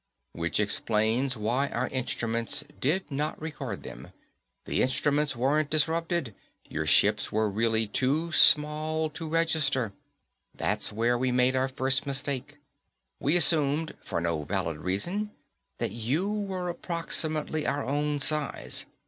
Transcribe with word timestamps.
_"Which 0.39 0.59
explains 0.59 1.37
why 1.37 1.67
our 1.67 1.87
instruments 1.89 2.63
did 2.79 3.11
not 3.11 3.39
record 3.39 3.83
them; 3.83 4.11
the 4.65 4.81
instruments 4.81 5.35
weren't 5.35 5.69
disrupted, 5.69 6.33
your 6.67 6.87
ships 6.87 7.31
were 7.31 7.47
really 7.47 7.85
too 7.85 8.31
small 8.31 9.11
to 9.11 9.29
register. 9.29 9.93
That's 10.55 10.91
where 10.91 11.19
we 11.19 11.31
made 11.31 11.55
our 11.55 11.67
first 11.67 12.07
mistake. 12.07 12.57
We 13.19 13.35
assumed, 13.35 13.95
for 14.03 14.19
no 14.19 14.41
valid 14.41 14.77
reason, 14.79 15.33
that 15.77 15.91
you 15.91 16.27
were 16.27 16.67
approximately 16.67 17.67
our 17.67 17.83
own 17.83 18.19
size. 18.19 18.87